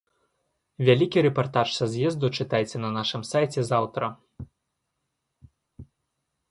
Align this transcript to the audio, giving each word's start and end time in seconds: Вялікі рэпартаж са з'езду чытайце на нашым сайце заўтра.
Вялікі 0.87 1.23
рэпартаж 1.25 1.67
са 1.77 1.85
з'езду 1.93 2.27
чытайце 2.39 2.77
на 2.81 2.89
нашым 2.97 3.21
сайце 3.33 3.67
заўтра. 3.69 4.13